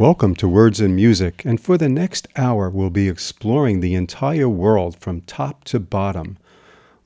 Welcome 0.00 0.34
to 0.36 0.48
Words 0.48 0.80
and 0.80 0.96
Music, 0.96 1.44
and 1.44 1.60
for 1.60 1.76
the 1.76 1.90
next 1.90 2.26
hour, 2.34 2.70
we'll 2.70 2.88
be 2.88 3.06
exploring 3.06 3.80
the 3.80 3.94
entire 3.94 4.48
world 4.48 4.96
from 4.98 5.20
top 5.20 5.62
to 5.64 5.78
bottom. 5.78 6.38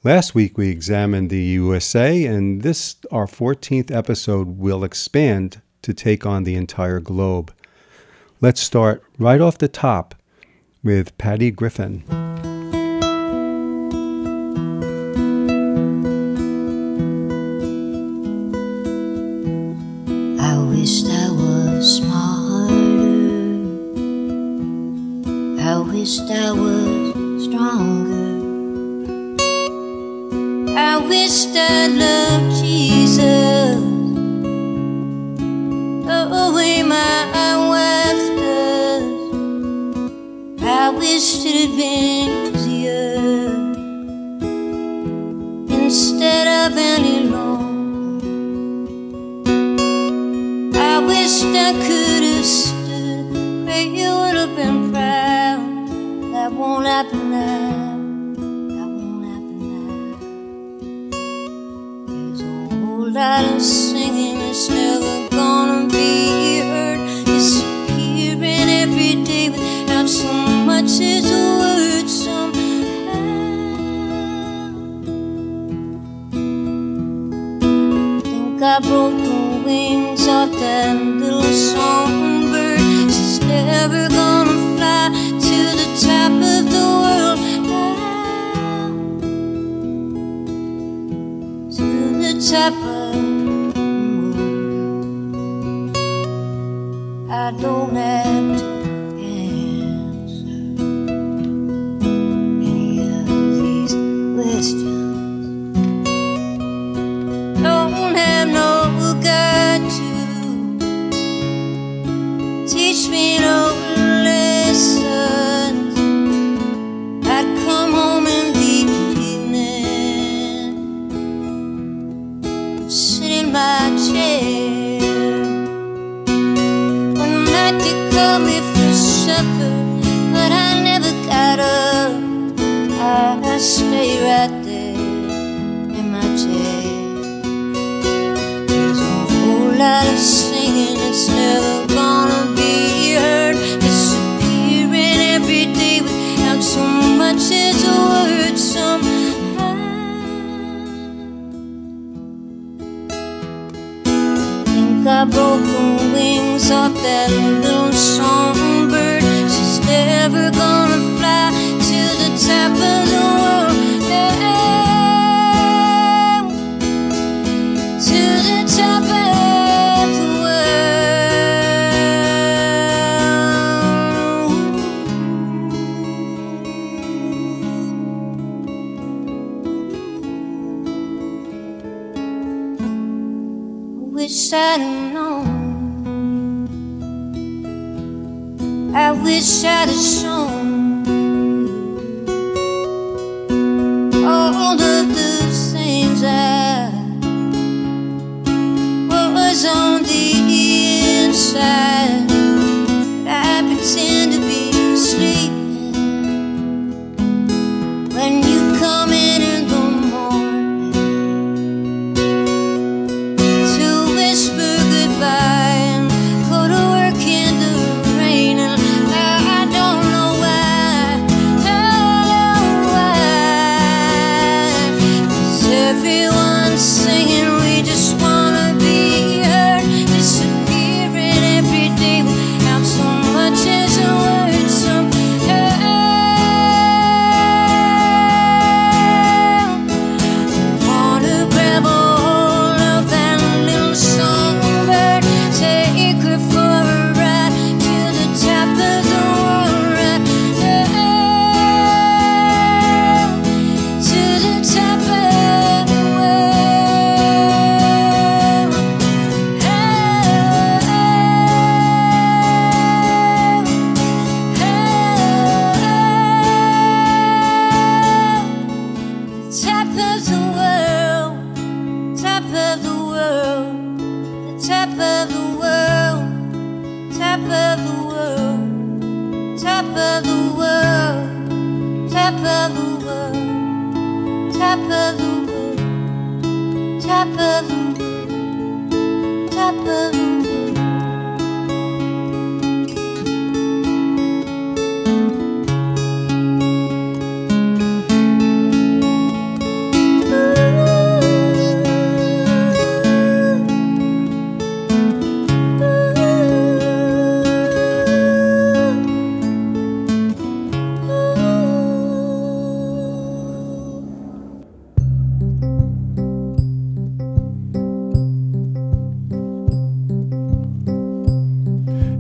Last 0.05 0.37
week, 0.37 0.57
we 0.57 0.69
examined 0.69 1.29
the 1.29 1.43
USA, 1.43 2.25
and 2.25 2.63
this, 2.63 2.95
our 3.11 3.27
14th 3.27 3.91
episode, 3.91 4.59
will 4.59 4.85
expand 4.85 5.61
to 5.83 5.93
take 5.93 6.25
on 6.25 6.45
the 6.45 6.55
entire 6.55 7.01
globe. 7.01 7.53
Let's 8.41 8.61
start 8.61 9.03
right 9.19 9.41
off 9.41 9.59
the 9.59 9.67
top 9.67 10.15
with 10.85 11.19
Patty 11.19 11.51
Griffin. 11.51 12.24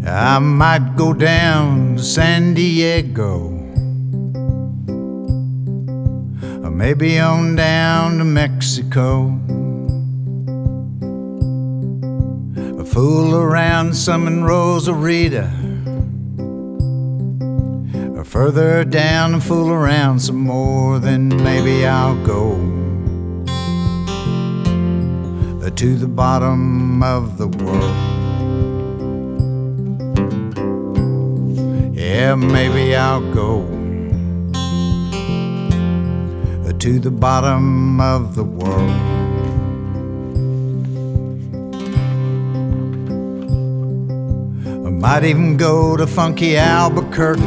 I 0.06 0.38
might 0.38 0.96
go 0.96 1.12
down 1.14 1.96
to 1.96 2.02
San 2.02 2.54
Diego. 2.54 3.48
Or 6.62 6.70
maybe 6.70 7.18
on 7.18 7.56
down 7.56 8.18
to 8.18 8.24
Mexico. 8.24 9.38
Or 12.78 12.84
fool 12.84 13.34
around 13.34 13.94
some 13.96 14.26
in 14.26 14.42
Rosarita. 14.42 15.48
Or 18.16 18.24
further 18.24 18.84
down 18.84 19.34
and 19.34 19.42
fool 19.42 19.70
around 19.70 20.20
some 20.20 20.40
more, 20.40 20.98
then 20.98 21.28
maybe 21.28 21.86
I'll 21.86 22.22
go 22.24 22.74
to 25.76 25.96
the 25.96 26.06
bottom 26.06 27.02
of 27.02 27.36
the 27.36 27.48
world. 27.48 28.13
Yeah, 32.14 32.36
maybe 32.36 32.94
I'll 32.94 33.34
go 33.34 33.66
to 36.78 36.98
the 37.00 37.10
bottom 37.10 38.00
of 38.00 38.36
the 38.36 38.44
world. 38.44 38.90
I 44.86 44.90
might 44.90 45.24
even 45.24 45.56
go 45.56 45.96
to 45.96 46.06
funky 46.06 46.56
Albuquerque. 46.56 47.42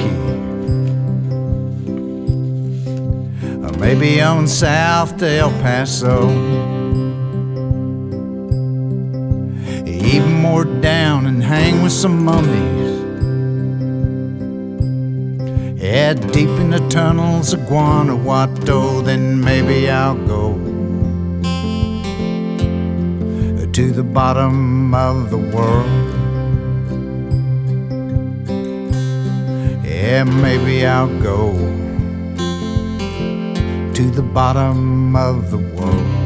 Or 3.63 3.71
maybe 3.79 4.19
on 4.19 4.49
south 4.49 5.15
to 5.19 5.29
El 5.29 5.51
Paso. 5.61 6.29
Even 9.85 10.33
more 10.33 10.65
down 10.65 11.25
and 11.25 11.41
hang 11.41 11.83
with 11.83 11.93
some 11.93 12.25
mummies. 12.25 12.96
Yeah, 15.87 16.15
deep 16.15 16.49
in 16.49 16.71
the 16.71 16.85
tunnels 16.89 17.53
of 17.53 17.65
Guanajuato, 17.65 19.01
then 19.03 19.39
maybe 19.39 19.89
I'll 19.89 20.17
go 20.27 20.55
to 23.71 23.91
the 23.93 24.03
bottom 24.03 24.93
of 24.93 25.29
the 25.29 25.37
world. 25.37 25.87
Yeah, 29.85 30.25
maybe 30.25 30.85
I'll 30.85 31.07
go 31.23 31.53
to 33.93 34.11
the 34.11 34.23
bottom 34.23 35.15
of 35.15 35.51
the 35.51 35.57
world. 35.57 36.16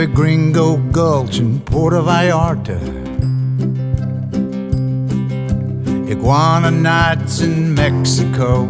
Maybe 0.00 0.14
Gringo 0.14 0.78
Gulch 0.92 1.38
in 1.40 1.60
Puerto 1.60 2.00
Vallarta. 2.00 2.78
Iguana 6.10 6.70
nights 6.70 7.40
in 7.42 7.74
Mexico. 7.74 8.62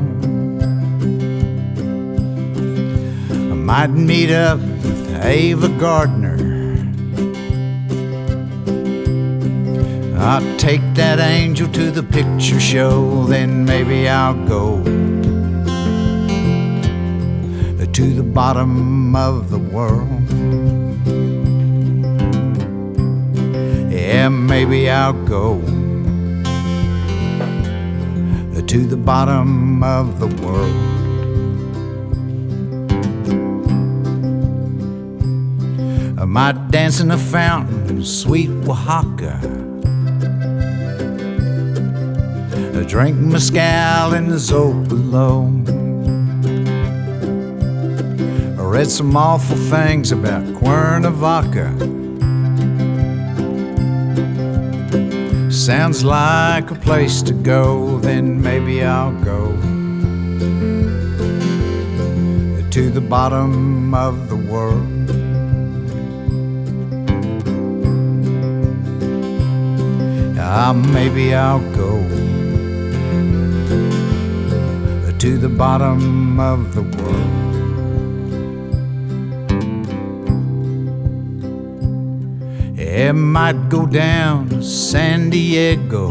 I 3.31 3.55
might 3.55 3.91
meet 3.91 4.31
up 4.33 4.59
with 4.59 5.25
Ava 5.25 5.69
Gardner. 5.79 6.37
I'll 10.19 10.59
take 10.59 10.83
that 10.95 11.21
angel 11.21 11.69
to 11.69 11.93
the 11.93 12.03
picture 12.03 12.59
show, 12.59 13.25
then 13.27 13.65
maybe 13.65 14.09
I'll 14.09 14.35
go 14.49 14.83
to 17.93 18.15
the 18.15 18.23
bottom 18.23 19.15
of 19.17 19.51
the 19.51 19.59
world. 19.59 20.70
Yeah, 24.31 24.37
maybe 24.37 24.89
I'll 24.89 25.13
go 25.13 25.61
to 28.67 28.87
the 28.87 28.97
bottom 28.97 29.83
of 29.83 30.21
the 30.21 30.29
world. 30.43 30.77
I 36.21 36.25
might 36.25 36.71
dance 36.71 37.01
in 37.01 37.11
a 37.11 37.19
fountain 37.19 38.05
sweet 38.05 38.51
Oaxaca. 38.69 39.41
I 42.79 42.85
drink 42.85 43.17
mezcal 43.17 44.15
in 44.15 44.29
the 44.29 44.37
Zocalo. 44.37 45.51
I 48.57 48.63
read 48.63 48.89
some 48.89 49.17
awful 49.17 49.57
things 49.57 50.13
about 50.13 50.45
Cuernavaca. 50.55 52.00
Sounds 55.61 56.03
like 56.03 56.71
a 56.71 56.75
place 56.75 57.21
to 57.21 57.35
go, 57.35 57.99
then 57.99 58.41
maybe 58.41 58.83
I'll 58.83 59.13
go 59.23 59.53
to 62.71 62.91
the 62.91 63.03
bottom 63.03 63.93
of 63.93 64.31
the 64.31 64.37
world. 64.37 65.11
Ah, 70.39 70.73
maybe 70.73 71.35
I'll 71.35 71.61
go 71.77 72.01
to 75.19 75.37
the 75.37 75.51
bottom 75.51 76.41
of 76.41 76.75
the 76.75 76.83
world. 76.83 77.30
It 82.93 83.13
might 83.13 83.69
go 83.69 83.87
down 83.87 84.49
to 84.49 84.65
San 84.65 85.31
Diego. 85.31 86.09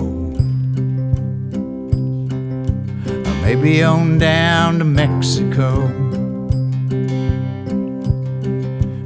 Or 3.05 3.35
maybe 3.43 3.83
on 3.83 4.17
down 4.17 4.79
to 4.79 4.85
Mexico. 4.85 5.91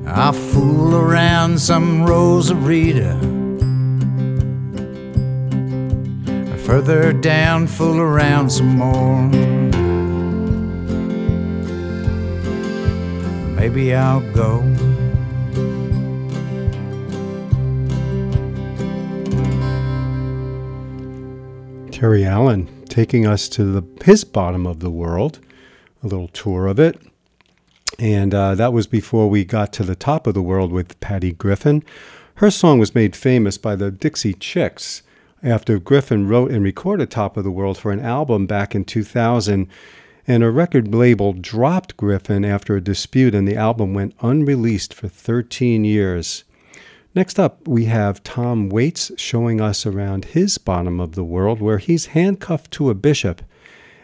I'll 0.06 0.34
fool 0.34 0.94
around 0.94 1.60
some 1.60 2.06
Rosarita. 2.06 3.18
Further 6.68 7.12
down, 7.12 7.66
fool 7.66 8.00
around 8.00 8.52
some 8.52 8.78
more. 8.78 9.24
Maybe 13.56 13.96
I'll 13.96 14.22
go. 14.34 14.62
Terry 22.04 22.26
Allen 22.26 22.68
taking 22.90 23.26
us 23.26 23.48
to 23.48 23.64
the 23.64 24.04
his 24.04 24.26
bottom 24.26 24.68
of 24.68 24.82
the 24.82 24.90
world, 24.90 25.40
a 26.04 26.08
little 26.08 26.28
tour 26.28 26.68
of 26.68 26.78
it. 26.78 27.00
And 27.98 28.34
uh, 28.34 28.56
that 28.56 28.74
was 28.74 28.88
before 28.88 29.30
we 29.30 29.46
got 29.46 29.72
to 29.72 29.84
the 29.84 29.96
top 29.96 30.28
of 30.28 30.34
the 30.34 30.42
world 30.42 30.74
with 30.74 31.00
Patty 31.00 31.32
Griffin. 31.32 31.82
Her 32.36 32.52
song 32.52 32.78
was 32.78 32.94
made 32.94 33.16
famous 33.16 33.58
by 33.58 33.78
the 33.78 33.90
Dixie 33.90 34.34
Chicks 34.34 35.02
after 35.42 35.80
Griffin 35.80 36.28
wrote 36.28 36.52
and 36.52 36.62
recorded 36.62 37.10
Top 37.10 37.38
of 37.38 37.46
the 37.46 37.52
World 37.52 37.78
for 37.78 37.94
an 37.94 38.02
album 38.02 38.48
back 38.48 38.76
in 38.76 38.84
2000. 38.84 39.70
And 40.28 40.44
a 40.44 40.52
record 40.52 40.94
label 40.94 41.32
dropped 41.32 41.96
Griffin 41.96 42.44
after 42.44 42.76
a 42.76 42.82
dispute, 42.82 43.34
and 43.34 43.48
the 43.48 43.56
album 43.56 43.94
went 43.94 44.14
unreleased 44.20 44.94
for 44.94 45.08
13 45.08 45.86
years. 45.86 46.44
Next 47.16 47.40
up, 47.40 47.68
we 47.68 47.86
have 47.86 48.24
Tom 48.24 48.70
Waits 48.70 49.12
showing 49.18 49.62
us 49.62 49.86
around 49.86 50.26
his 50.26 50.58
bottom 50.58 51.00
of 51.00 51.14
the 51.14 51.24
world 51.24 51.62
where 51.62 51.78
he's 51.78 52.08
handcuffed 52.08 52.72
to 52.72 52.90
a 52.90 52.96
bishop 52.96 53.44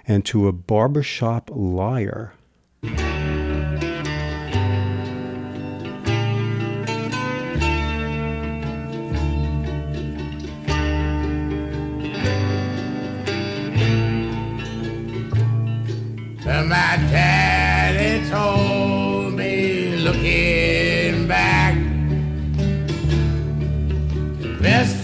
and 0.06 0.24
to 0.26 0.48
a 0.48 0.52
barbershop 0.52 1.50
liar. 1.52 2.34
my 16.70 17.09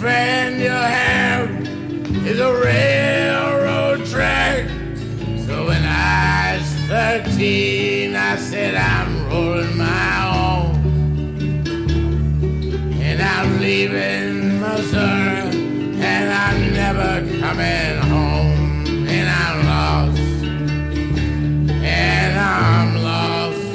friend 0.05 0.61
you 0.61 0.69
have 0.69 1.49
is 2.27 2.39
a 2.39 2.53
railroad 2.53 4.05
track. 4.05 4.69
So 5.47 5.65
when 5.65 5.83
I 5.83 6.59
was 6.59 6.69
13, 7.33 8.15
I 8.15 8.35
said, 8.35 8.75
I'm 8.75 9.27
rolling 9.27 9.75
my 9.75 10.15
own. 10.43 10.75
And 13.01 13.19
I'm 13.19 13.59
leaving 13.59 14.59
Missouri, 14.59 15.49
and 16.13 16.27
I'm 16.45 16.59
never 16.81 17.11
coming 17.41 17.97
home. 18.11 19.07
And 19.09 19.27
I'm 19.43 19.57
lost. 19.73 20.21
And 21.97 22.33
I'm 22.37 22.89
lost. 23.09 23.65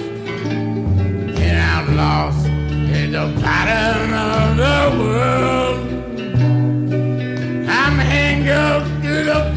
And 1.44 1.56
I'm 1.74 1.96
lost 1.96 2.46
in 2.46 3.10
the 3.18 3.26
bottom 3.42 4.14
of 4.14 4.56
the 4.56 5.02
world. 5.02 5.49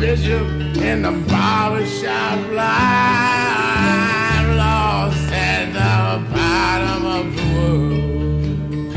bishop 0.04 0.48
in 0.84 1.02
the 1.02 1.12
barbershop 1.30 2.38
line, 2.52 4.48
lost 4.58 5.32
at 5.32 5.72
the 5.72 6.20
bottom 6.36 7.06
of 7.20 7.26
the 7.38 7.44
world. 7.56 8.92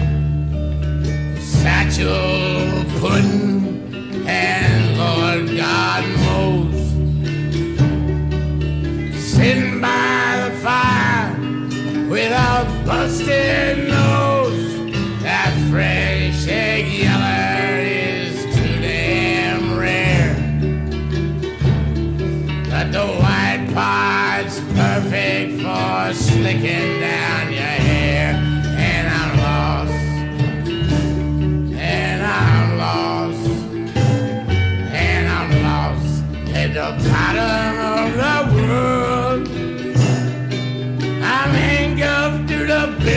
Satchel 1.41 2.85
pudding. 2.99 3.36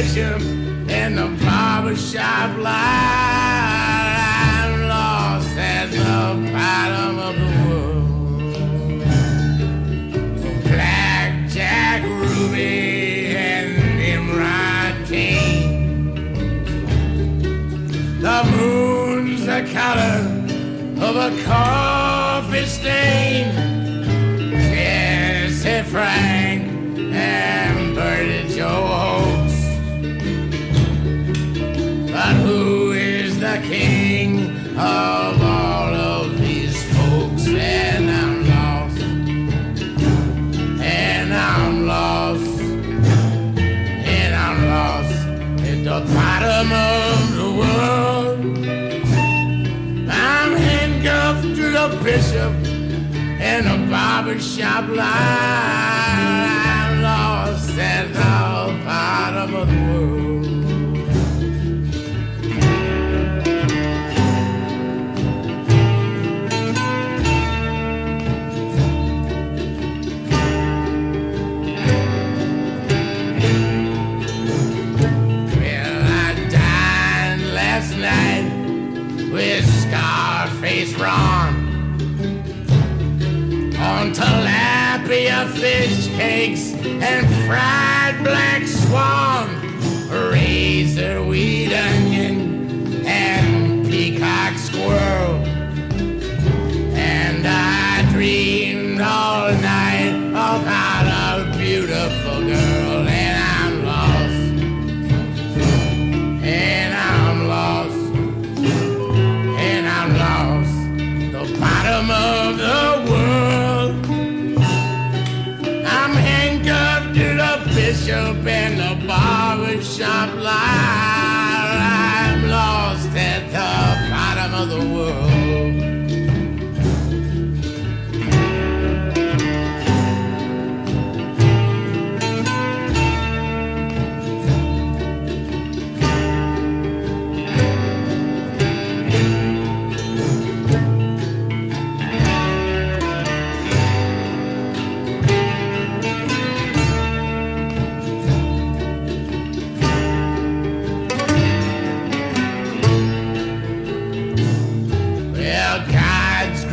pleasure 0.09 0.37
in 0.89 1.15
the 1.15 1.27
barber 1.43 1.95
shop 1.95 2.57
light, 2.57 2.73
I'm 4.43 4.87
lost 4.87 5.57
at 5.57 5.91
the 5.91 6.51
bottom 6.51 7.19
of 7.19 7.35
the 7.35 7.51
world. 7.67 8.07
Black 10.63 11.49
Jack 11.49 12.03
Ruby 12.03 13.35
and 13.35 13.99
Imran 14.01 15.07
King. 15.07 16.23
The 18.21 18.43
moon's 18.57 19.45
the 19.45 19.61
color 19.73 20.17
of 21.07 21.15
a 21.15 21.43
coffee 21.43 22.65
stain. 22.65 23.53
Yes, 24.51 25.65
it's 25.65 25.91
right. 25.91 26.28
worship 52.31 52.67
in 53.41 53.67
a 53.67 53.89
barbershop 53.89 54.87
line. 54.89 55.88
tilapia 84.19 85.47
fish 85.51 86.07
cakes 86.17 86.73
and 86.83 87.25
fried 87.45 88.15
black 88.23 88.67
swan, 88.67 89.47
razor 90.31 91.23
weed. 91.23 91.58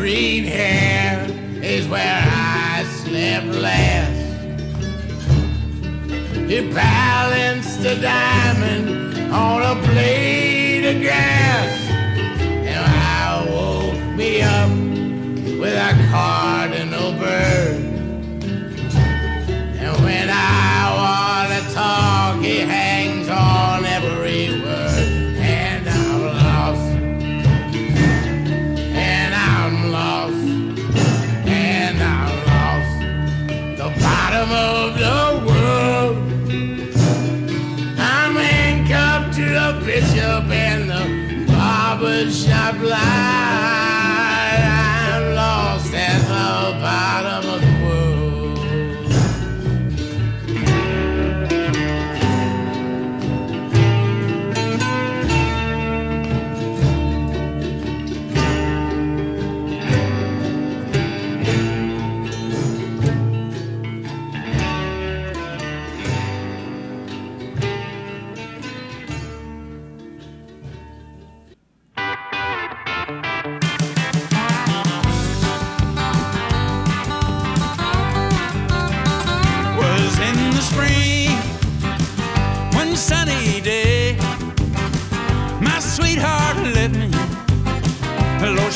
green 0.07 0.45
hair 0.45 1.27
is 1.65 1.89
where 1.89 2.23
I 2.25 2.85
slept 3.03 3.47
last. 3.47 4.23
He 6.49 6.61
balanced 6.73 7.81
a 7.81 8.01
diamond 8.01 9.33
on 9.33 9.63
a 9.63 9.75
blade 9.85 10.85
of 10.95 11.03
grass, 11.03 11.91
and 12.71 12.85
I 12.87 13.47
woke 13.51 14.17
me 14.17 14.43
up 14.43 14.71
with 15.61 15.75
a 15.75 15.93
cardinal 16.09 17.11
bird. 17.19 17.56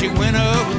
she 0.00 0.09
went 0.09 0.35
up. 0.35 0.69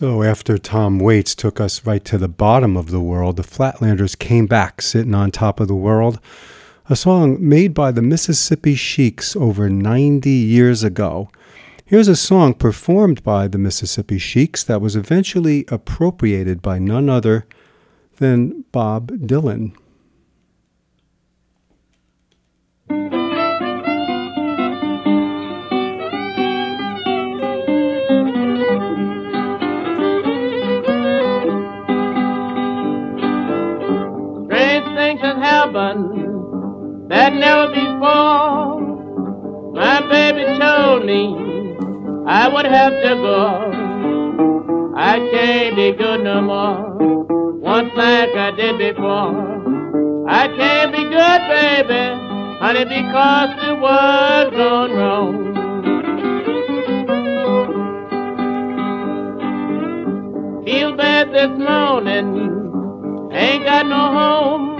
So, 0.00 0.22
after 0.22 0.56
Tom 0.56 0.98
Waits 0.98 1.34
took 1.34 1.60
us 1.60 1.84
right 1.84 2.02
to 2.06 2.16
the 2.16 2.26
bottom 2.26 2.74
of 2.74 2.90
the 2.90 3.00
world, 3.00 3.36
the 3.36 3.42
Flatlanders 3.42 4.18
came 4.18 4.46
back 4.46 4.80
sitting 4.80 5.14
on 5.14 5.30
top 5.30 5.60
of 5.60 5.68
the 5.68 5.74
world. 5.74 6.18
A 6.88 6.96
song 6.96 7.36
made 7.38 7.74
by 7.74 7.92
the 7.92 8.00
Mississippi 8.00 8.74
Sheiks 8.76 9.36
over 9.36 9.68
90 9.68 10.30
years 10.30 10.82
ago. 10.82 11.28
Here's 11.84 12.08
a 12.08 12.16
song 12.16 12.54
performed 12.54 13.22
by 13.22 13.46
the 13.46 13.58
Mississippi 13.58 14.16
Sheiks 14.16 14.64
that 14.64 14.80
was 14.80 14.96
eventually 14.96 15.66
appropriated 15.68 16.62
by 16.62 16.78
none 16.78 17.10
other 17.10 17.44
than 18.16 18.64
Bob 18.72 19.08
Dylan. 19.08 19.74
things 35.10 35.22
have 35.22 35.38
happened 35.38 37.10
that 37.10 37.32
never 37.32 37.68
before. 37.74 38.80
My 39.72 40.00
baby 40.08 40.44
told 40.56 41.04
me 41.04 41.34
I 42.28 42.48
would 42.48 42.66
have 42.66 42.92
to 42.92 43.14
go. 43.16 44.92
I 44.96 45.18
can't 45.32 45.74
be 45.74 45.92
good 45.92 46.22
no 46.22 46.40
more. 46.42 46.96
Once 47.58 47.90
like 47.96 48.36
I 48.36 48.52
did 48.56 48.78
before. 48.78 50.28
I 50.28 50.46
can't 50.46 50.92
be 50.92 51.02
good, 51.02 51.42
baby, 51.56 52.04
honey, 52.60 52.84
because 52.84 53.50
the 53.62 53.74
world's 53.82 54.56
gone 54.56 54.92
wrong. 54.92 55.46
feel 60.64 60.94
bad 60.94 61.32
this 61.32 61.50
morning. 61.58 62.50
Ain't 63.32 63.64
got 63.64 63.86
no 63.86 63.96
home. 63.96 64.79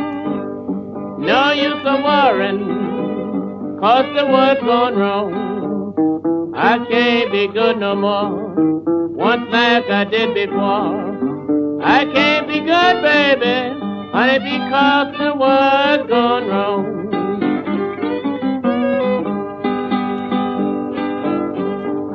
No 1.20 1.52
use 1.52 1.84
of 1.84 2.02
worrying, 2.02 3.78
cause 3.78 4.06
the 4.16 4.24
world 4.24 4.58
gone 4.60 4.96
wrong. 4.96 6.52
I 6.56 6.78
can't 6.90 7.30
be 7.30 7.46
good 7.46 7.76
no 7.76 7.94
more, 7.94 8.54
once 9.10 9.46
like 9.52 9.90
I 9.90 10.04
did 10.04 10.32
before. 10.32 11.82
I 11.82 12.06
can't 12.06 12.48
be 12.48 12.60
good, 12.60 13.02
baby, 13.02 13.78
honey, 14.12 14.38
because 14.38 15.18
the 15.18 15.34
world 15.36 16.08
gone 16.08 16.46
wrong. 16.48 16.86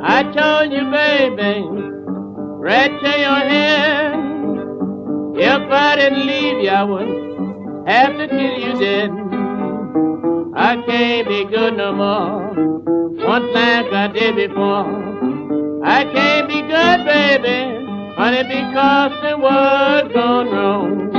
I 0.02 0.24
told 0.24 0.72
you, 0.72 0.90
baby, 0.90 1.64
right 2.58 3.00
to 3.00 3.18
your 3.20 3.40
hand. 3.54 4.26
If 5.38 5.70
I 5.70 5.94
didn't 5.94 6.26
leave 6.26 6.64
you, 6.64 6.70
I 6.70 6.82
would 6.82 7.25
have 7.86 8.16
to 8.18 8.28
kill 8.28 8.58
you 8.58 8.78
dead. 8.80 9.10
I 10.56 10.82
can't 10.86 11.28
be 11.28 11.44
good 11.44 11.76
no 11.76 11.92
more, 11.92 12.52
once 13.26 13.46
like 13.54 13.92
I 13.92 14.08
did 14.12 14.34
before. 14.36 15.84
I 15.84 16.04
can't 16.04 16.48
be 16.48 16.62
good, 16.62 17.04
baby, 17.06 17.86
honey, 18.16 18.42
because 18.42 19.12
the 19.22 19.38
world 19.38 20.12
gone 20.12 20.50
wrong. 20.50 21.16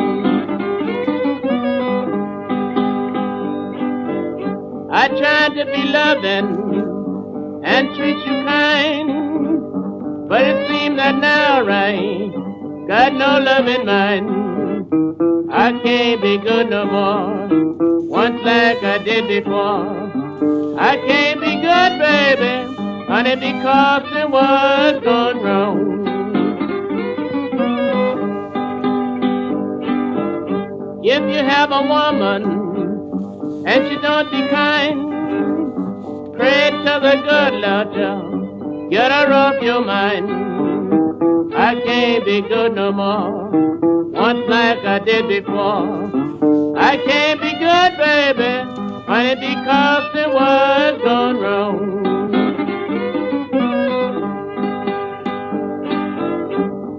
I 4.92 5.08
tried 5.08 5.56
to 5.56 5.66
be 5.66 5.84
loving 5.84 7.62
and 7.64 7.96
treat 7.96 8.18
you 8.18 8.44
kind, 8.46 10.28
but 10.28 10.42
it 10.42 10.68
seems 10.70 10.98
that 10.98 11.16
now 11.16 11.66
I 11.66 12.30
got 12.88 13.14
no 13.14 13.40
love 13.40 13.68
in 13.68 13.86
mind. 13.86 14.47
I 15.50 15.72
can't 15.82 16.22
be 16.22 16.38
good 16.38 16.70
no 16.70 16.86
more, 16.86 17.48
once 18.04 18.42
like 18.44 18.84
I 18.84 18.98
did 18.98 19.30
before. 19.30 20.78
I 20.78 20.98
can't 20.98 21.40
be 21.40 21.56
good, 21.62 22.00
baby, 22.00 22.76
honey, 23.08 23.36
because 23.38 24.04
the 24.12 24.28
world's 24.28 25.06
gone 25.06 25.42
wrong. 25.42 26.08
If 31.04 31.22
you 31.22 31.44
have 31.46 31.72
a 31.72 31.82
woman 31.82 33.64
and 33.66 33.88
she 33.88 33.96
don't 34.02 34.30
be 34.30 34.46
kind, 34.50 36.34
pray 36.34 36.72
to 36.72 37.00
the 37.02 37.22
good 37.24 37.54
Lord, 37.64 38.92
get 38.92 39.12
her 39.14 39.32
off 39.32 39.64
your 39.64 39.86
mind. 39.86 40.57
I 41.60 41.74
can't 41.84 42.24
be 42.24 42.42
good 42.42 42.76
no 42.76 42.92
more, 42.92 43.50
once 44.12 44.48
like 44.48 44.86
I 44.86 45.00
did 45.00 45.28
before. 45.28 46.78
I 46.78 46.98
can't 46.98 47.42
be 47.42 47.52
good, 47.54 47.98
baby, 47.98 48.62
honey, 49.08 49.34
because 49.34 50.14
the 50.14 50.30
world's 50.36 51.04
gone 51.04 51.38
wrong. 51.40 52.04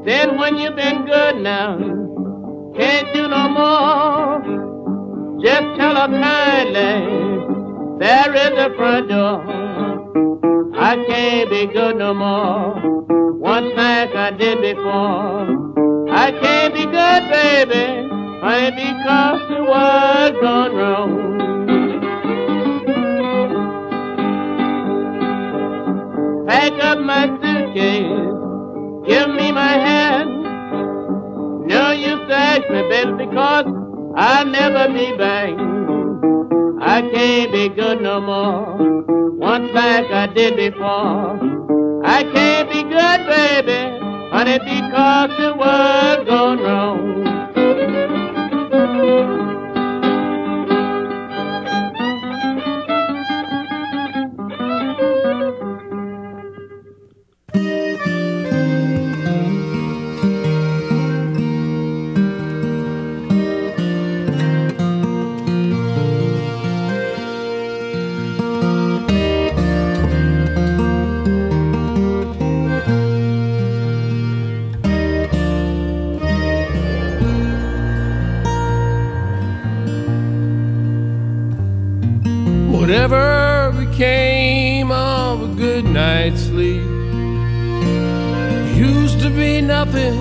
Then 0.04 0.36
when 0.38 0.58
you've 0.58 0.74
been 0.74 1.06
good 1.06 1.36
now, 1.40 1.78
can't 2.76 3.14
do 3.14 3.28
no 3.28 3.48
more. 3.48 4.42
Just 5.40 5.78
tell 5.78 5.94
her 5.94 6.08
kindly, 6.08 6.98
there 8.00 8.34
is 8.34 8.58
a 8.58 8.74
front 8.74 9.08
door. 9.08 9.87
I 10.80 10.94
can't 11.08 11.50
be 11.50 11.66
good 11.66 11.96
no 11.96 12.14
more, 12.14 12.80
once 13.34 13.72
like 13.76 14.14
I 14.14 14.30
did 14.30 14.60
before. 14.60 16.08
I 16.08 16.30
can't 16.30 16.72
be 16.72 16.84
good, 16.84 17.28
baby, 17.28 18.08
honey, 18.40 18.70
because 18.70 19.48
the 19.48 19.64
world's 19.64 20.40
gone 20.40 20.74
wrong. 20.76 21.38
Pack 26.46 26.72
up 26.84 26.98
my 27.00 27.26
suitcase, 27.26 28.06
give 29.08 29.30
me 29.30 29.50
my 29.50 29.72
hand. 29.72 30.30
No 31.66 31.92
to 31.92 32.34
ask 32.34 32.70
me, 32.70 32.82
baby, 32.88 33.26
because 33.26 33.66
I'll 34.16 34.46
never 34.46 34.92
be 34.92 35.16
back. 35.16 35.97
I 36.80 37.02
can't 37.02 37.52
be 37.52 37.68
good 37.68 38.00
no 38.00 38.20
more, 38.20 39.02
once 39.36 39.72
like 39.72 40.10
I 40.12 40.26
did 40.26 40.56
before. 40.56 42.04
I 42.04 42.22
can't 42.22 42.70
be 42.70 42.82
good, 42.84 43.26
baby, 43.26 43.98
honey, 44.30 44.58
because 44.58 45.30
the 45.38 45.56
world's 45.58 46.28
gone 46.30 46.58
wrong. 46.60 47.27
Whatever 83.08 83.86
became 83.86 84.92
of 84.92 85.40
a 85.40 85.54
good 85.54 85.86
night's 85.86 86.42
sleep 86.42 86.84
used 88.76 89.20
to 89.20 89.30
be 89.30 89.62
nothing 89.62 90.18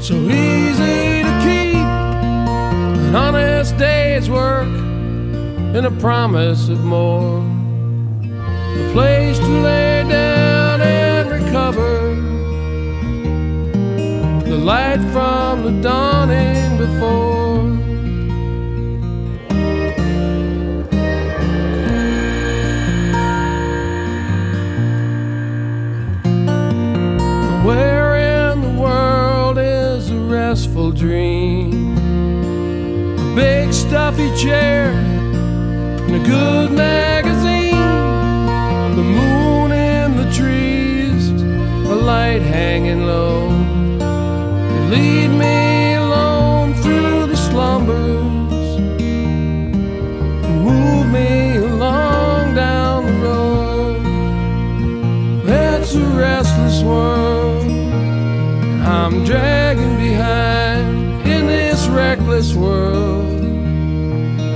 so 0.00 0.14
easy 0.14 1.24
to 1.24 1.32
keep. 1.42 1.74
An 3.06 3.16
honest 3.16 3.76
day's 3.76 4.30
work 4.30 4.68
and 4.68 5.84
a 5.84 5.90
promise 5.90 6.68
of 6.68 6.84
more. 6.84 7.40
A 8.22 8.92
place 8.92 9.40
to 9.40 9.62
lay 9.68 10.04
down 10.08 10.80
and 10.80 11.28
recover. 11.28 12.14
The 14.44 14.56
light 14.56 15.00
from 15.12 15.64
the 15.64 15.82
dawning 15.82 16.78
before. 16.78 17.43
Dream? 31.04 31.98
A 33.18 33.34
big 33.36 33.74
stuffy 33.74 34.34
chair 34.36 34.88
and 36.04 36.14
a 36.14 36.22
good 36.34 36.72
magazine. 36.72 37.76
The 38.98 39.06
moon 39.18 39.70
in 39.72 40.16
the 40.16 40.28
trees, 40.38 41.22
a 41.94 41.94
light 41.94 42.40
hanging 42.40 43.02
low. 43.06 43.50
They 44.70 44.82
lead 44.94 45.30
me 45.44 45.94
alone 46.04 46.72
through 46.82 47.26
the 47.26 47.36
slumbers 47.36 48.68
and 50.48 50.56
move 50.68 51.06
me 51.18 51.56
along 51.56 52.54
down 52.54 52.98
the 53.08 53.16
road. 53.26 54.00
It's 55.46 55.94
a 55.94 56.06
restless 56.26 56.82
world. 56.82 57.64
I'm 58.86 59.24
dragging 59.24 59.96
behind 59.96 60.13
in 60.13 60.13
this 62.34 62.52
world. 62.52 63.44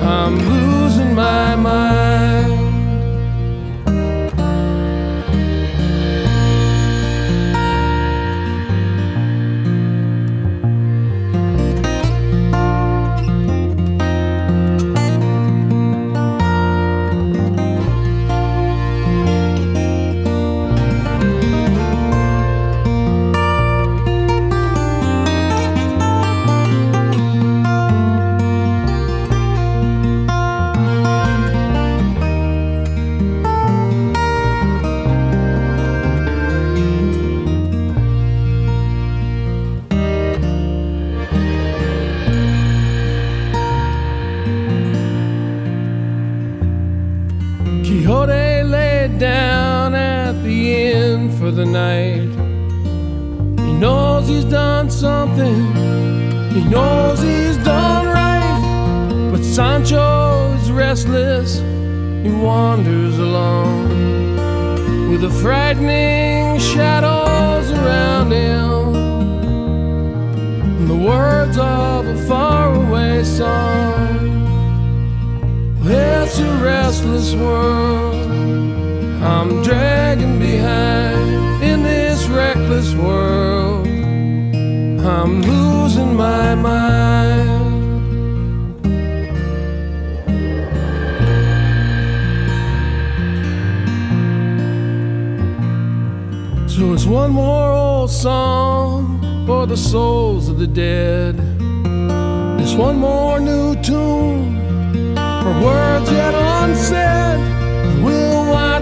I'm 0.03 0.37
losing 0.37 0.68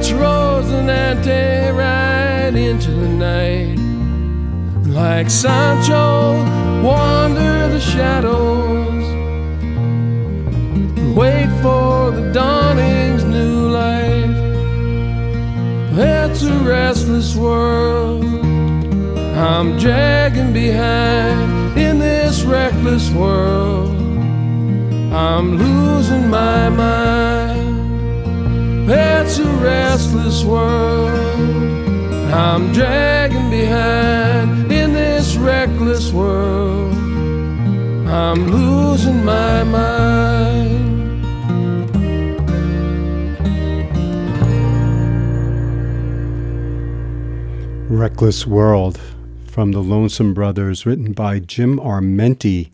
Watch 0.07 0.15
Rosinante 0.15 1.77
ride 1.77 2.55
into 2.55 2.93
the 2.93 3.09
night. 3.09 3.77
Like 4.87 5.29
Sancho, 5.29 6.45
wander 6.81 7.69
the 7.69 7.81
shadows. 7.81 9.03
Wait 11.17 11.49
for 11.61 12.13
the 12.13 12.31
dawning's 12.33 13.25
new 13.25 13.69
light. 13.69 14.31
It's 15.99 16.45
a 16.45 16.53
restless 16.59 17.35
world. 17.35 18.25
I'm 19.35 19.77
dragging 19.77 20.53
behind 20.53 21.77
in 21.77 21.99
this 21.99 22.45
reckless 22.45 23.11
world. 23.11 23.91
I'm 25.13 25.59
losing 25.59 26.29
my 26.31 26.69
mind. 26.69 27.36
It's 28.89 29.39
a 29.41 29.45
restless 29.45 30.45
world. 30.45 31.11
I'm 32.33 32.73
dragging 32.73 33.51
behind 33.51 34.71
in 34.71 34.93
this 34.93 35.37
reckless 35.37 36.13
world. 36.13 36.95
I'm 38.09 38.49
losing 38.49 39.25
my 39.25 39.65
mind. 39.65 40.87
Reckless 47.91 48.47
World 48.47 49.01
from 49.47 49.73
the 49.73 49.83
Lonesome 49.83 50.33
Brothers, 50.33 50.87
written 50.87 51.13
by 51.13 51.41
Jim 51.41 51.79
Armenti. 51.81 52.71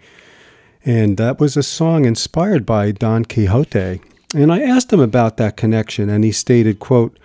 And 0.84 1.16
that 1.16 1.40
was 1.40 1.56
a 1.56 1.62
song 1.62 2.04
inspired 2.04 2.66
by 2.66 2.90
Don 2.90 3.24
Quixote. 3.24 4.00
And 4.34 4.50
I 4.50 4.62
asked 4.62 4.92
him 4.92 5.00
about 5.00 5.36
that 5.36 5.56
connection, 5.56 6.08
and 6.08 6.24
he 6.24 6.32
stated, 6.32 6.78
quote, 6.78 7.18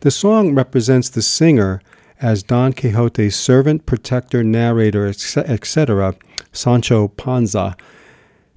The 0.00 0.10
song 0.10 0.54
represents 0.54 1.08
the 1.08 1.22
singer 1.22 1.80
as 2.20 2.42
Don 2.42 2.74
Quixote's 2.74 3.34
servant, 3.34 3.86
protector, 3.86 4.44
narrator, 4.44 5.06
etc., 5.06 6.14
Sancho 6.52 7.08
Panza, 7.08 7.76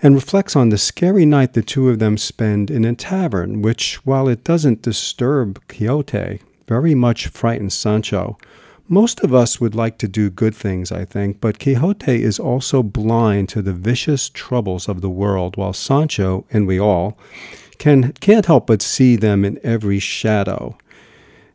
and 0.01 0.15
reflects 0.15 0.55
on 0.55 0.67
the 0.67 0.77
scary 0.77 1.25
night 1.25 1.53
the 1.53 1.61
two 1.61 1.89
of 1.89 1.99
them 1.99 2.17
spend 2.17 2.69
in 2.69 2.83
a 2.83 2.93
tavern, 2.93 3.61
which, 3.61 4.05
while 4.05 4.27
it 4.27 4.43
doesn't 4.43 4.81
disturb 4.81 5.65
Quixote, 5.69 6.41
very 6.67 6.93
much 6.93 7.27
frightens 7.27 7.73
Sancho. 7.73 8.37
Most 8.89 9.21
of 9.21 9.33
us 9.33 9.61
would 9.61 9.75
like 9.75 9.97
to 9.99 10.09
do 10.09 10.29
good 10.29 10.53
things, 10.53 10.91
I 10.91 11.05
think, 11.05 11.39
but 11.39 11.57
Quixote 11.57 12.21
is 12.21 12.37
also 12.37 12.83
blind 12.83 13.47
to 13.49 13.61
the 13.61 13.71
vicious 13.71 14.27
troubles 14.27 14.89
of 14.89 14.99
the 14.99 15.09
world, 15.09 15.55
while 15.55 15.71
Sancho, 15.71 16.45
and 16.51 16.67
we 16.67 16.77
all, 16.77 17.17
can, 17.83 18.13
can't 18.13 18.45
help 18.45 18.67
but 18.67 18.81
see 18.81 19.17
them 19.17 19.43
in 19.43 19.59
every 19.61 19.99
shadow. 19.99 20.77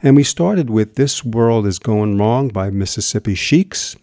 And 0.03 0.15
we 0.15 0.23
started 0.23 0.69
with 0.69 0.97
This 0.97 1.25
World 1.25 1.67
is 1.67 1.79
Going 1.79 2.19
Wrong 2.19 2.49
by 2.49 2.69
Mississippi 2.69 3.35
Sheiks. 3.35 3.97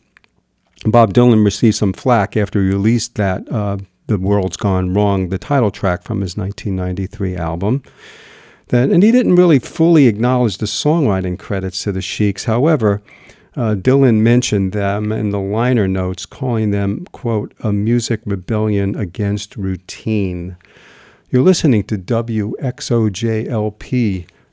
Bob 0.87 1.13
Dylan 1.13 1.45
received 1.45 1.75
some 1.75 1.93
flack 1.93 2.35
after 2.35 2.63
he 2.63 2.69
released 2.69 3.13
that, 3.13 3.47
uh, 3.51 3.77
The 4.07 4.17
World's 4.17 4.57
Gone 4.57 4.91
Wrong, 4.91 5.29
the 5.29 5.37
title 5.37 5.69
track 5.69 6.01
from 6.01 6.21
his 6.21 6.35
1993 6.35 7.35
album. 7.35 7.83
That, 8.69 8.89
and 8.89 9.03
he 9.03 9.11
didn't 9.11 9.35
really 9.35 9.59
fully 9.59 10.07
acknowledge 10.07 10.57
the 10.57 10.65
songwriting 10.65 11.37
credits 11.37 11.83
to 11.83 11.91
the 11.91 12.01
Sheiks. 12.01 12.45
However, 12.45 13.03
uh, 13.55 13.75
Dylan 13.75 14.21
mentioned 14.21 14.71
them 14.71 15.11
in 15.11 15.29
the 15.29 15.39
liner 15.39 15.87
notes, 15.87 16.25
calling 16.25 16.71
them, 16.71 17.05
quote, 17.11 17.53
a 17.59 17.71
music 17.71 18.21
rebellion 18.25 18.95
against 18.95 19.55
routine. 19.55 20.57
You're 21.35 21.43
listening 21.43 21.83
to 21.87 21.97
WXOJLP 21.97 22.55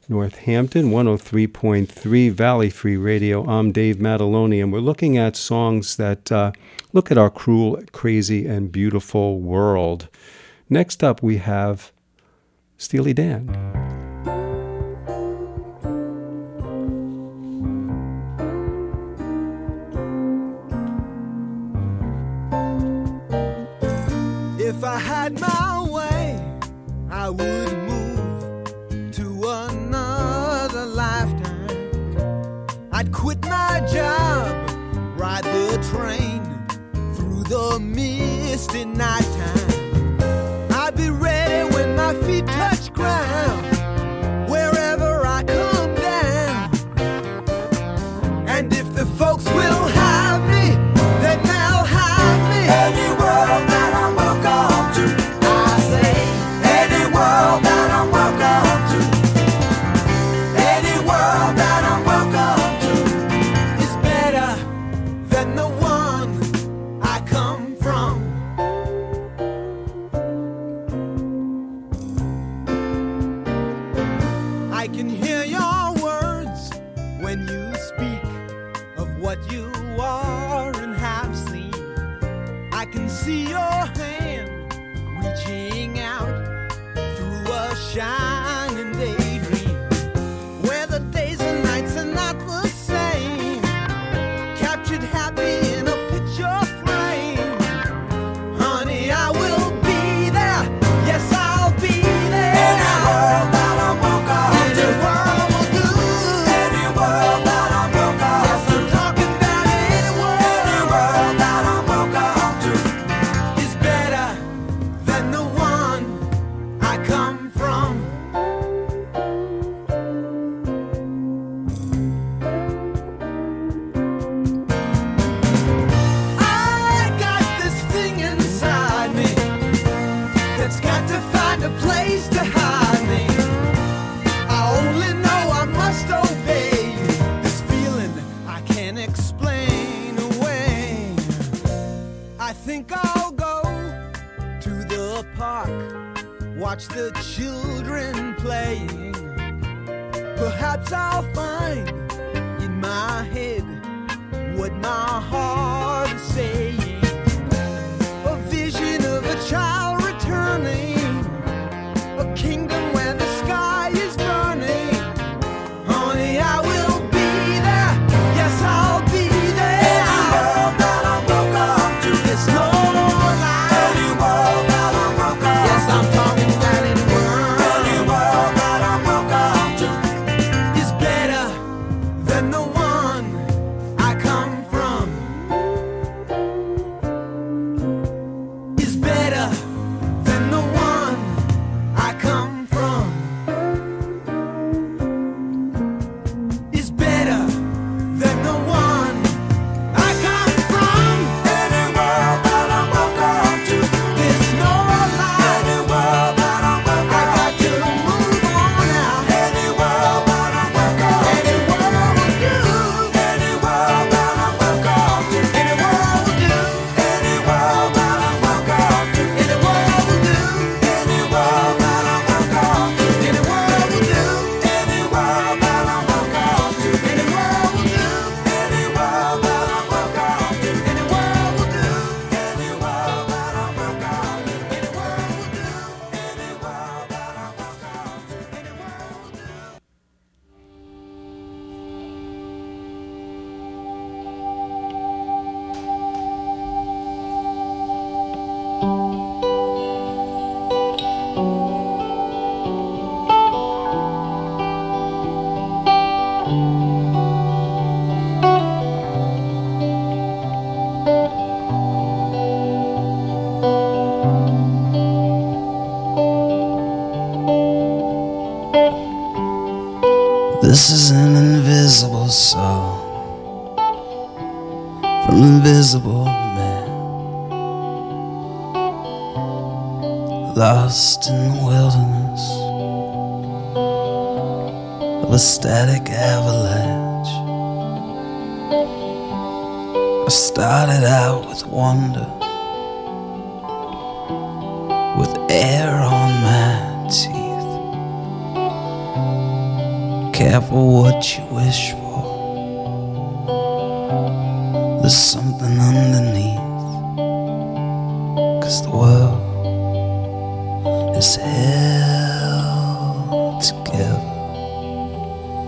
Northampton 0.09 0.91
103.3 0.91 2.33
Valley 2.33 2.71
Free 2.71 2.97
Radio. 2.97 3.49
I'm 3.49 3.71
Dave 3.71 3.99
Mataloni, 3.99 4.61
and 4.61 4.73
we're 4.73 4.81
looking 4.81 5.17
at 5.17 5.37
songs 5.37 5.95
that 5.95 6.33
uh, 6.33 6.51
look 6.93 7.13
at 7.13 7.19
our 7.19 7.31
cruel, 7.31 7.81
crazy, 7.93 8.47
and 8.49 8.73
beautiful 8.73 9.39
world. 9.39 10.09
Next 10.69 11.05
up, 11.05 11.23
we 11.23 11.37
have 11.37 11.93
Steely 12.79 13.13
Dan. 13.13 13.49
If 24.59 24.83
I 24.83 24.99
had 24.99 25.39
my 25.41 25.62
would 27.33 27.79
move 27.89 29.11
to 29.13 29.27
another 29.49 30.85
lifetime. 30.87 32.67
I'd 32.93 33.11
quit 33.13 33.41
my 33.43 33.81
job, 33.93 34.55
ride 35.19 35.45
the 35.45 35.79
train 35.91 36.43
through 37.15 37.45
the 37.45 37.79
misty 37.81 38.85
nighttime. 38.85 40.19
I'd 40.73 40.95
be 40.97 41.09
ready 41.11 41.75
when 41.75 41.97
my 41.97 42.15
feet 42.23 42.47
touch 42.47 42.93
ground, 42.93 43.52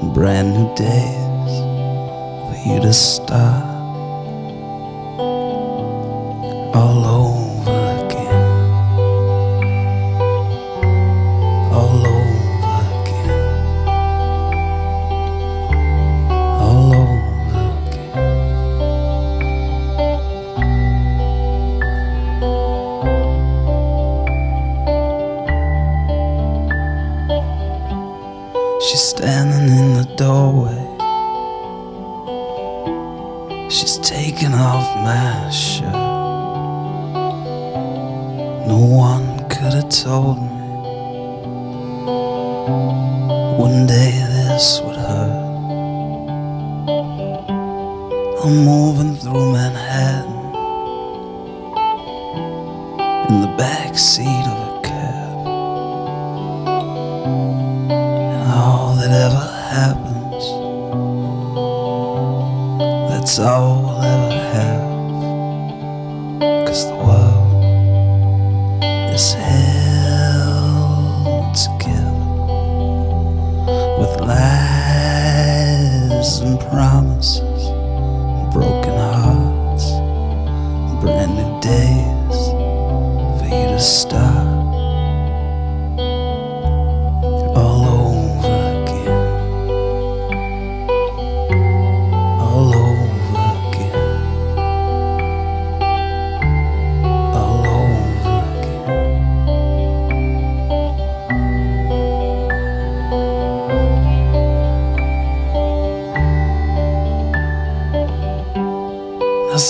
and 0.00 0.14
brand 0.14 0.52
new 0.54 0.74
days 0.74 1.54
for 2.46 2.56
you 2.68 2.80
to 2.80 2.92
start. 2.92 3.64
All 6.74 7.05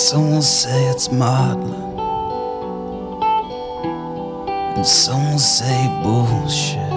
Some 0.09 0.31
will 0.31 0.41
say 0.41 0.85
it's 0.85 1.11
modeling, 1.11 1.99
and 4.77 4.85
some 4.85 5.31
will 5.31 5.37
say 5.37 5.89
bullshit. 6.01 6.89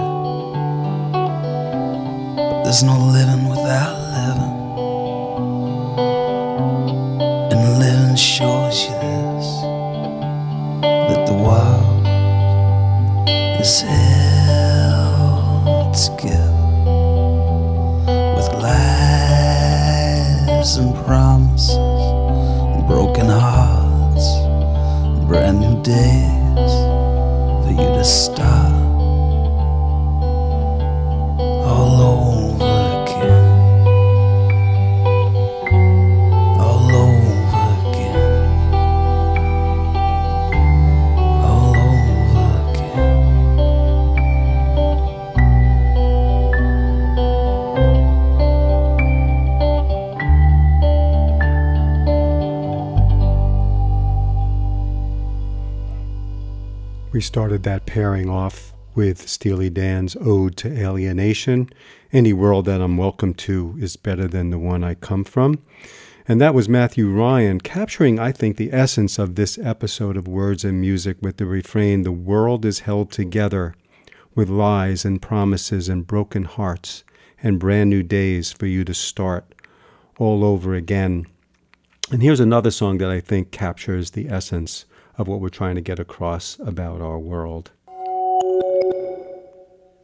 But 2.37 2.63
there's 2.63 2.85
no 2.85 2.97
living 2.97 3.49
without 3.49 3.97
living, 4.15 4.55
and 7.51 7.79
living 7.81 8.15
shows 8.15 8.85
you 8.85 8.91
that. 8.91 9.10
Days 25.91 26.75
for 27.65 27.71
you 27.71 27.89
to 27.99 28.05
start 28.05 28.50
We 57.21 57.25
started 57.25 57.65
that 57.65 57.85
pairing 57.85 58.31
off 58.31 58.73
with 58.95 59.29
Steely 59.29 59.69
Dan's 59.69 60.17
Ode 60.19 60.57
to 60.57 60.69
Alienation. 60.75 61.69
Any 62.15 62.33
world 62.33 62.65
that 62.65 62.81
I'm 62.81 62.97
welcome 62.97 63.35
to 63.35 63.77
is 63.79 63.97
better 63.97 64.27
than 64.27 64.49
the 64.49 64.59
one 64.59 64.83
I 64.83 64.95
come 64.95 65.25
from. 65.25 65.63
And 66.27 66.41
that 66.41 66.55
was 66.55 66.67
Matthew 66.67 67.11
Ryan 67.11 67.61
capturing, 67.61 68.19
I 68.19 68.33
think, 68.33 68.57
the 68.57 68.73
essence 68.73 69.19
of 69.19 69.35
this 69.35 69.59
episode 69.59 70.17
of 70.17 70.27
Words 70.27 70.65
and 70.65 70.81
Music 70.81 71.19
with 71.21 71.37
the 71.37 71.45
refrain 71.45 72.05
The 72.05 72.11
world 72.11 72.65
is 72.65 72.81
held 72.81 73.13
together 73.13 73.75
with 74.35 74.49
lies 74.49 75.05
and 75.05 75.21
promises 75.21 75.91
and 75.91 76.07
broken 76.07 76.45
hearts 76.45 77.05
and 77.43 77.61
brand 77.61 77.91
new 77.91 78.03
days 78.03 78.51
for 78.51 78.65
you 78.65 78.83
to 78.85 78.95
start 78.95 79.55
all 80.17 80.43
over 80.43 80.75
again. 80.75 81.27
And 82.11 82.23
here's 82.23 82.41
another 82.41 82.71
song 82.71 82.97
that 82.97 83.11
I 83.11 83.21
think 83.21 83.51
captures 83.51 84.13
the 84.13 84.31
essence 84.31 84.87
of 85.21 85.29
what 85.29 85.39
we're 85.39 85.51
trying 85.51 85.75
to 85.75 85.83
get 85.83 85.99
across 85.99 86.59
about 86.61 87.03
our 87.03 87.19
world. 87.19 87.73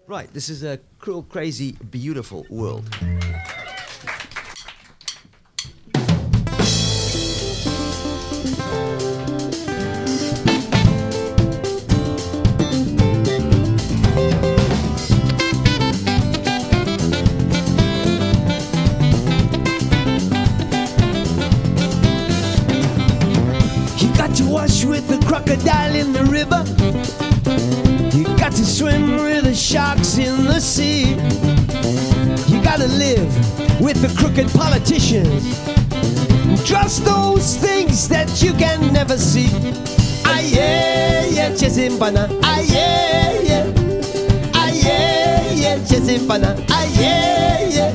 Right, 0.06 0.28
this 0.34 0.50
is 0.50 0.62
a 0.62 0.78
cruel, 0.98 1.22
crazy, 1.22 1.72
beautiful 1.90 2.46
world. 2.50 2.84
The 34.00 34.08
crooked 34.18 34.48
politicians. 34.50 35.42
Trust 36.66 37.04
those 37.04 37.56
things 37.56 38.08
that 38.08 38.42
you 38.42 38.52
can 38.54 38.92
never 38.92 39.16
see. 39.16 39.48
Ah 40.24 40.40
yeah, 40.40 41.24
yeah, 41.26 41.50
Chesimbana. 41.50 42.28
Ah 42.42 42.60
yeah, 42.60 43.40
yeah. 43.40 43.72
Ah 44.54 44.70
yeah, 44.70 45.52
yeah, 45.52 45.78
Chesimbana. 45.78 46.56
Ah 46.68 46.84
yeah, 46.98 47.60
yeah. 47.68 47.92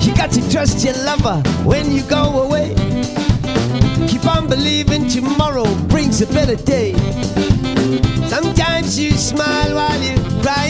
You 0.00 0.14
got 0.14 0.30
to 0.32 0.50
trust 0.50 0.84
your 0.84 0.94
lover 1.04 1.42
when 1.64 1.92
you 1.92 2.02
go 2.02 2.42
away. 2.42 2.74
Keep 4.08 4.26
on 4.26 4.48
believing 4.48 5.08
tomorrow 5.08 5.66
brings 5.86 6.20
a 6.22 6.26
better 6.26 6.56
day. 6.56 6.94
Sometimes 8.28 8.98
you 8.98 9.12
smile 9.12 9.74
while 9.74 10.02
you 10.02 10.16
cry 10.42 10.69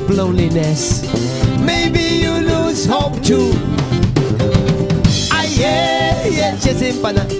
escape 0.00 0.16
loneliness. 0.16 1.02
Maybe 1.60 2.00
you 2.00 2.32
lose 2.32 2.86
hope 2.86 3.22
too. 3.22 3.52
Ah 5.32 5.44
yeah. 5.44 6.22
Ah 6.24 6.28
yeah, 6.28 7.39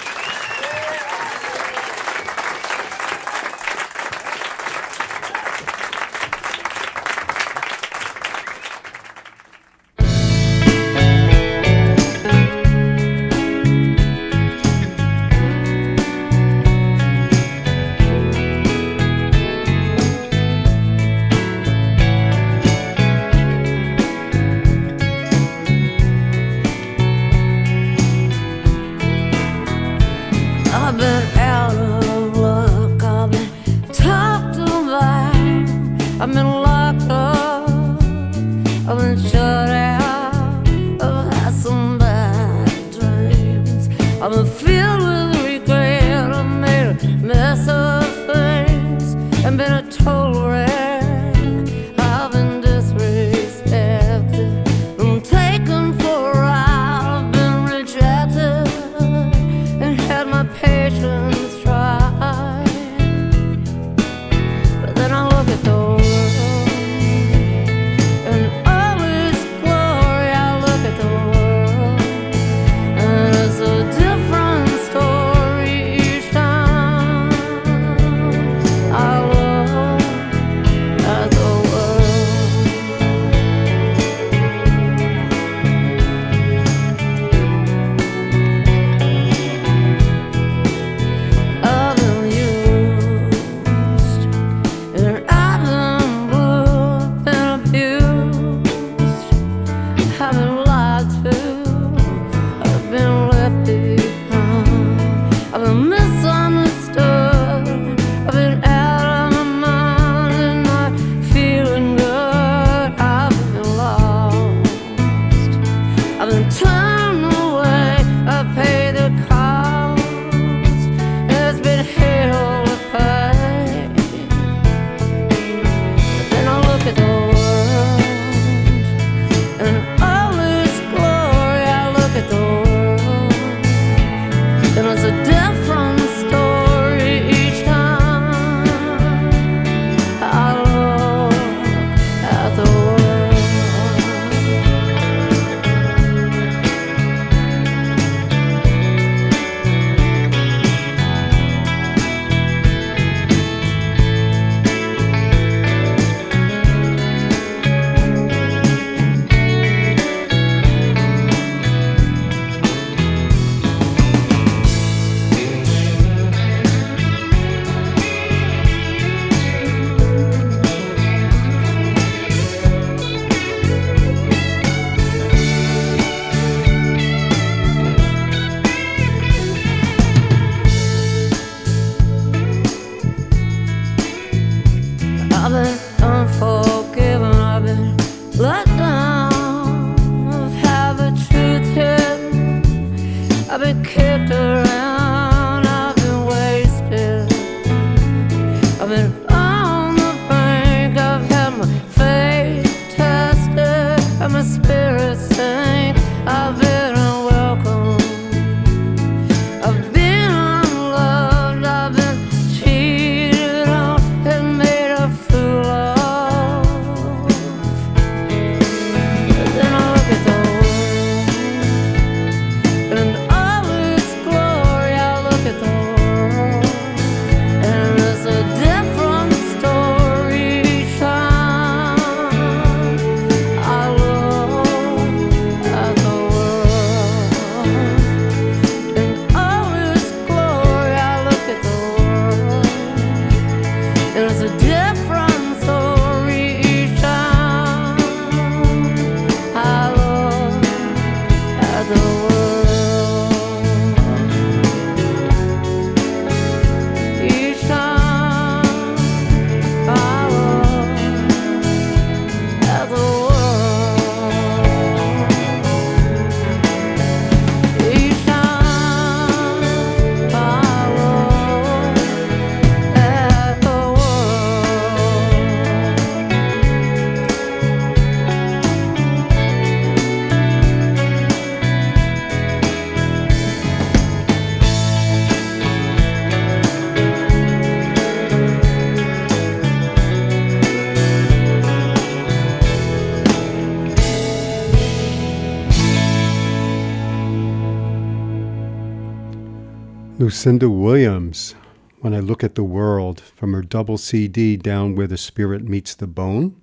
Lucinda 300.31 300.69
Williams, 300.69 301.55
When 301.99 302.13
I 302.13 302.21
Look 302.21 302.41
at 302.41 302.55
the 302.55 302.63
World, 302.63 303.19
from 303.19 303.51
her 303.51 303.61
double 303.61 303.97
CD, 303.97 304.55
Down 304.55 304.95
Where 304.95 305.05
the 305.05 305.17
Spirit 305.17 305.65
Meets 305.65 305.93
the 305.93 306.07
Bone. 306.07 306.55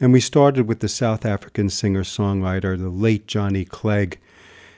And 0.00 0.14
we 0.14 0.18
started 0.18 0.66
with 0.66 0.80
the 0.80 0.88
South 0.88 1.26
African 1.26 1.68
singer 1.68 2.04
songwriter, 2.04 2.78
the 2.78 2.88
late 2.88 3.26
Johnny 3.26 3.66
Clegg. 3.66 4.18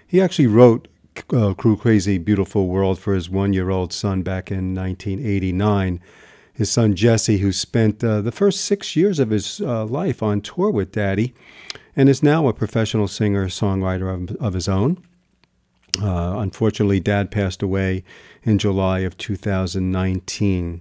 He 0.05 0.21
actually 0.21 0.49
wrote 0.49 0.89
uh, 1.33 1.55
Cruel 1.55 1.77
Crazy 1.77 2.19
Beautiful 2.19 2.67
World 2.67 2.99
for 2.99 3.15
his 3.15 3.31
one 3.31 3.53
year 3.53 3.71
old 3.71 3.93
son 3.93 4.23
back 4.23 4.51
in 4.51 4.75
1989. 4.75 6.01
His 6.53 6.69
son 6.69 6.97
Jesse, 6.97 7.39
who 7.39 7.53
spent 7.53 8.03
uh, 8.03 8.21
the 8.21 8.33
first 8.33 8.63
six 8.63 8.97
years 8.97 9.21
of 9.21 9.31
his 9.31 9.61
uh, 9.61 9.85
life 9.85 10.25
on 10.25 10.41
tour 10.41 10.71
with 10.71 10.91
Daddy, 10.91 11.35
and 11.95 12.09
is 12.09 12.21
now 12.21 12.49
a 12.49 12.53
professional 12.53 13.07
singer 13.07 13.47
songwriter 13.47 14.13
of, 14.13 14.35
of 14.39 14.55
his 14.55 14.69
own. 14.69 15.01
Uh, 16.03 16.35
unfortunately, 16.39 17.01
Dad 17.01 17.31
passed 17.31 17.63
away 17.63 18.03
in 18.43 18.59
July 18.59 19.01
of 19.01 19.17
2019. 19.17 20.81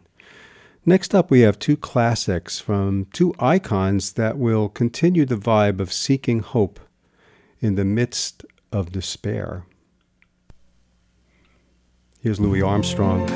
Next 0.85 1.15
up, 1.15 1.31
we 1.31 1.41
have 1.41 1.59
two 1.59 1.77
classics 1.77 2.59
from 2.59 3.05
two 3.13 3.33
icons 3.39 4.13
that 4.13 4.37
will 4.37 4.67
continue 4.69 5.25
the 5.25 5.37
vibe 5.37 5.79
of 5.79 5.93
seeking 5.93 6.39
hope 6.39 6.79
in 7.61 7.75
the 7.75 7.85
midst 7.85 8.43
of 8.71 8.91
despair. 8.91 9.65
Here's 12.19 12.39
Louis 12.39 12.61
Armstrong. 12.61 13.29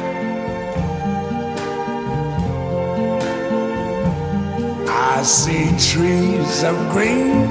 I 4.89 5.23
see 5.23 5.67
trees 5.91 6.63
of 6.63 6.75
green, 6.91 7.47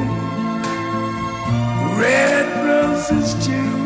red 1.99 2.67
roses 2.67 3.47
too. 3.47 3.86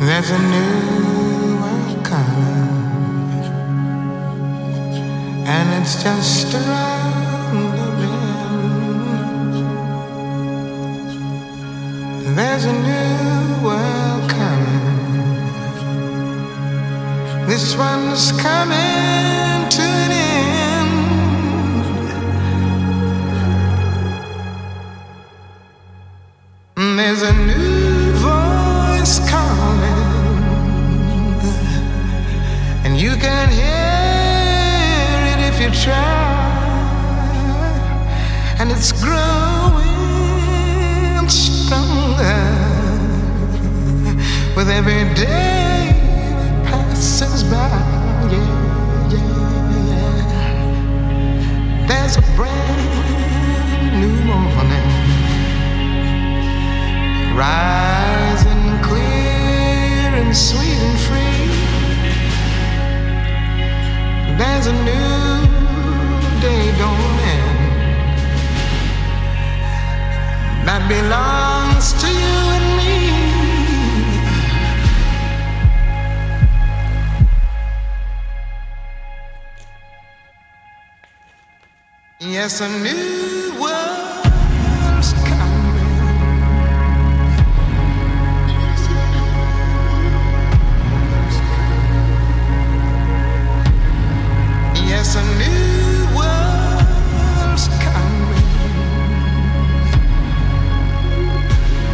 There's 0.00 0.30
a 0.30 0.38
new 0.38 1.60
world 1.60 2.02
coming, 2.02 3.44
and 5.46 5.82
it's 5.82 6.02
just 6.02 6.54
around 6.54 7.76
the 7.76 7.90
bend. 8.00 9.54
There's 12.34 12.64
a 12.64 12.72
new 12.72 13.62
world 13.62 14.30
coming. 14.30 15.46
This 17.46 17.76
one's 17.76 18.32
coming 18.40 18.89
A 82.62 82.68
new 82.68 83.54
world's 83.58 85.14
coming. 85.14 85.94
Yes, 94.76 95.16
a 95.16 95.22
new 95.38 96.04
world's 96.14 97.66
coming 97.80 98.50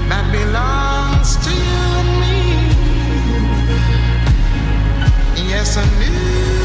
that 0.08 0.26
belongs 0.32 1.36
to 1.44 1.50
you 1.52 1.86
and 2.00 2.10
me. 2.20 2.38
Yes, 5.48 5.76
a 5.76 5.84
new. 6.00 6.55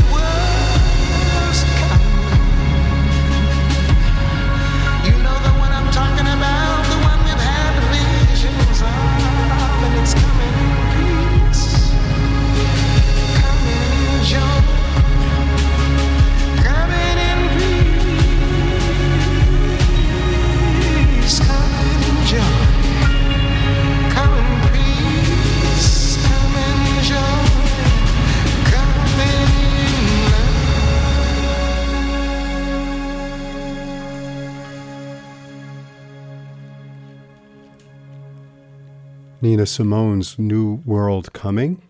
Nina 39.61 39.67
Simone's 39.67 40.39
New 40.39 40.81
World 40.87 41.33
Coming, 41.33 41.83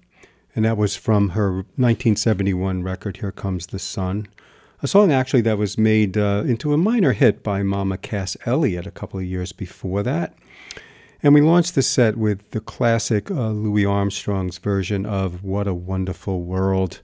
and 0.53 0.65
that 0.65 0.75
was 0.75 0.97
from 0.97 1.29
her 1.29 1.53
1971 1.77 2.83
record, 2.83 3.15
Here 3.15 3.31
Comes 3.31 3.67
the 3.67 3.79
Sun. 3.79 4.27
A 4.83 4.89
song 4.89 5.13
actually 5.13 5.39
that 5.43 5.57
was 5.57 5.77
made 5.77 6.17
uh, 6.17 6.43
into 6.45 6.73
a 6.73 6.77
minor 6.77 7.13
hit 7.13 7.43
by 7.43 7.63
Mama 7.63 7.97
Cass 7.97 8.35
Elliot 8.45 8.85
a 8.85 8.91
couple 8.91 9.21
of 9.21 9.25
years 9.25 9.53
before 9.53 10.03
that. 10.03 10.33
And 11.23 11.33
we 11.33 11.39
launched 11.39 11.75
the 11.75 11.81
set 11.81 12.17
with 12.17 12.51
the 12.51 12.59
classic 12.59 13.31
uh, 13.31 13.51
Louis 13.51 13.85
Armstrong's 13.85 14.57
version 14.57 15.05
of 15.05 15.41
What 15.41 15.65
a 15.65 15.73
Wonderful 15.73 16.41
World. 16.41 16.99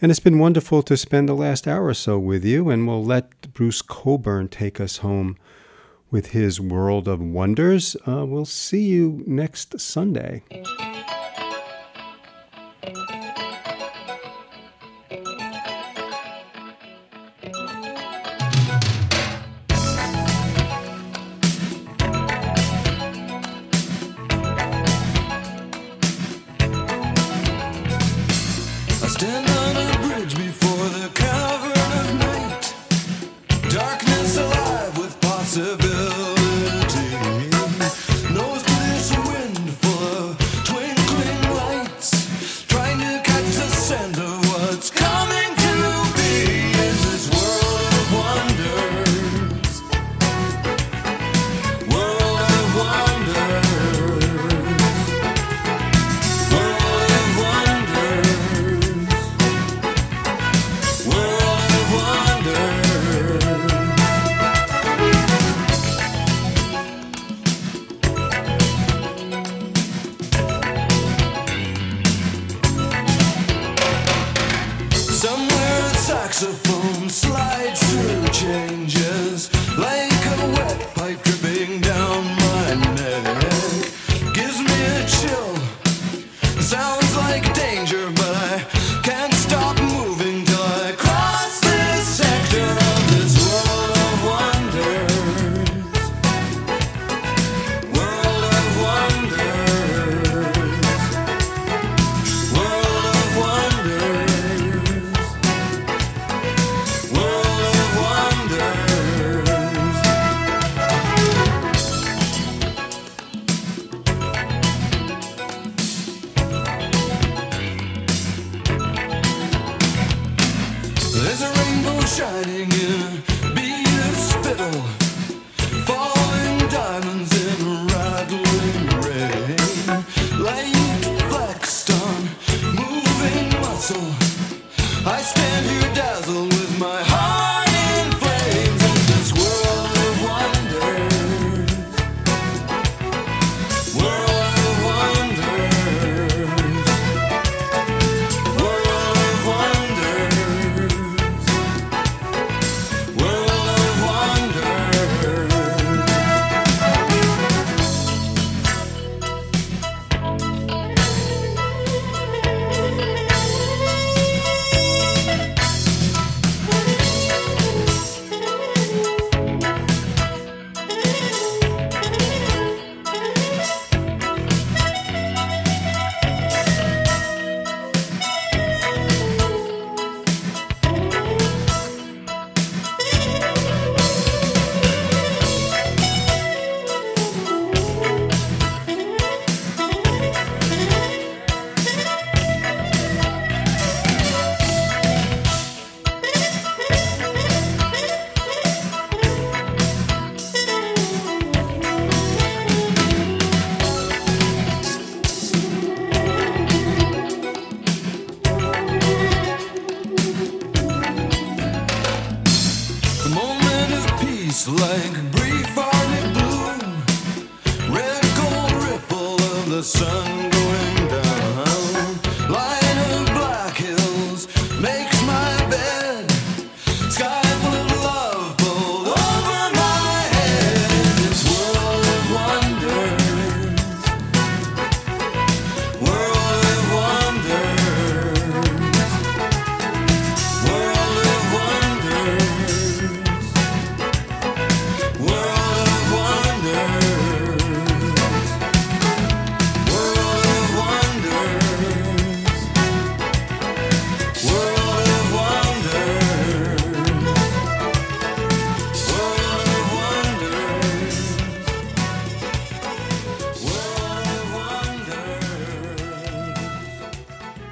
And 0.00 0.10
it's 0.10 0.18
been 0.18 0.40
wonderful 0.40 0.82
to 0.82 0.96
spend 0.96 1.28
the 1.28 1.34
last 1.34 1.68
hour 1.68 1.86
or 1.86 1.94
so 1.94 2.18
with 2.18 2.44
you, 2.44 2.70
and 2.70 2.88
we'll 2.88 3.04
let 3.04 3.52
Bruce 3.52 3.82
Coburn 3.82 4.48
take 4.48 4.80
us 4.80 4.96
home 4.96 5.36
with 6.12 6.28
his 6.28 6.60
World 6.60 7.08
of 7.08 7.20
Wonders. 7.20 7.96
Uh, 8.06 8.24
we'll 8.24 8.44
see 8.44 8.82
you 8.82 9.24
next 9.26 9.80
Sunday. 9.80 10.44